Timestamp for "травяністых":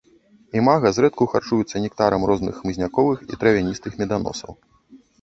3.45-3.91